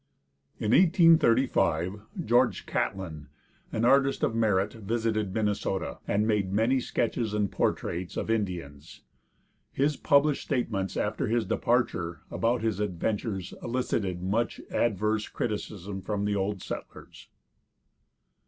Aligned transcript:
In 0.59 0.71
1835 0.71 2.01
George 2.25 2.65
Catlin, 2.65 3.27
an 3.71 3.85
artist 3.85 4.23
of 4.23 4.33
merit, 4.33 4.73
visited 4.73 5.31
Minnesota, 5.31 5.99
and 6.07 6.25
made 6.25 6.51
many 6.51 6.79
sketches 6.79 7.35
and 7.35 7.51
portraits 7.51 8.17
of 8.17 8.27
Indians. 8.31 9.01
His 9.71 9.97
published 9.97 10.41
statements 10.41 10.97
after 10.97 11.27
his 11.27 11.45
departure 11.45 12.21
about 12.31 12.63
his 12.63 12.79
adventures 12.79 13.53
elicited 13.61 14.23
much 14.23 14.59
adverse 14.71 15.27
criticism 15.29 16.01
from 16.01 16.25
the 16.25 16.35
old 16.35 16.63
settlers. 16.63 17.27